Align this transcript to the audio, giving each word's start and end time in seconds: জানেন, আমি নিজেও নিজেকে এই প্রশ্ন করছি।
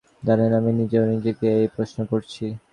জানেন, 0.23 0.51
আমি 0.59 0.71
নিজেও 0.79 1.03
নিজেকে 1.13 1.47
এই 1.57 1.67
প্রশ্ন 1.75 1.97
করছি। 2.11 2.45